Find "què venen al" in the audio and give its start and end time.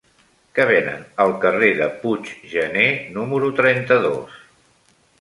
0.59-1.33